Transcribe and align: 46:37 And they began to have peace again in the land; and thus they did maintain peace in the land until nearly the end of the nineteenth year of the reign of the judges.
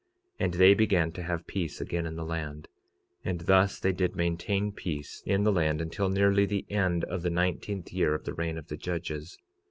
46:37 0.39 0.45
And 0.45 0.53
they 0.55 0.73
began 0.73 1.11
to 1.11 1.21
have 1.21 1.45
peace 1.45 1.79
again 1.79 2.07
in 2.07 2.15
the 2.15 2.25
land; 2.25 2.67
and 3.23 3.41
thus 3.41 3.79
they 3.79 3.91
did 3.91 4.15
maintain 4.15 4.71
peace 4.71 5.21
in 5.27 5.43
the 5.43 5.51
land 5.51 5.79
until 5.79 6.09
nearly 6.09 6.47
the 6.47 6.65
end 6.71 7.03
of 7.03 7.21
the 7.21 7.29
nineteenth 7.29 7.93
year 7.93 8.15
of 8.15 8.23
the 8.23 8.33
reign 8.33 8.57
of 8.57 8.69
the 8.69 8.77
judges. 8.77 9.37